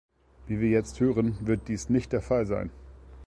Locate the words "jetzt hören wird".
0.69-1.67